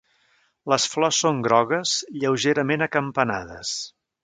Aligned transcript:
Les 0.71 0.87
flors 0.93 1.19
són 1.25 1.43
grogues 1.49 1.93
lleugerament 2.23 2.87
acampanades. 2.89 3.79